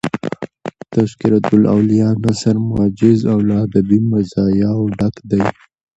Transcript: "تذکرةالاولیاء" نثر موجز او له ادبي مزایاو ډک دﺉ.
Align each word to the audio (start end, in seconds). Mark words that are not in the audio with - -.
"تذکرةالاولیاء" 0.93 2.13
نثر 2.23 2.55
موجز 2.69 3.19
او 3.31 3.37
له 3.47 3.55
ادبي 3.65 3.99
مزایاو 4.11 4.81
ډک 4.97 5.15
دﺉ. 5.29 5.51